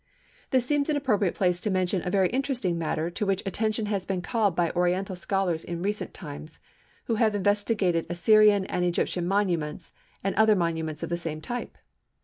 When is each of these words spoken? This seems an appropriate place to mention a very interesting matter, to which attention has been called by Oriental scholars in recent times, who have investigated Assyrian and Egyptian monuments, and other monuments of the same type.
This 0.49 0.65
seems 0.65 0.89
an 0.89 0.95
appropriate 0.95 1.35
place 1.35 1.61
to 1.61 1.69
mention 1.69 2.01
a 2.03 2.09
very 2.09 2.27
interesting 2.29 2.75
matter, 2.79 3.11
to 3.11 3.23
which 3.23 3.43
attention 3.45 3.85
has 3.85 4.03
been 4.03 4.23
called 4.23 4.55
by 4.55 4.71
Oriental 4.71 5.15
scholars 5.15 5.63
in 5.63 5.83
recent 5.83 6.11
times, 6.11 6.59
who 7.03 7.13
have 7.21 7.35
investigated 7.35 8.07
Assyrian 8.09 8.65
and 8.65 8.83
Egyptian 8.83 9.27
monuments, 9.27 9.91
and 10.23 10.33
other 10.37 10.55
monuments 10.55 11.03
of 11.03 11.09
the 11.09 11.17
same 11.17 11.39
type. 11.39 11.77